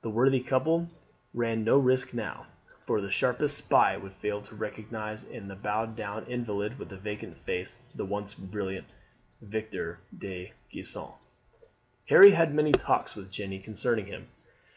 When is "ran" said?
1.32-1.62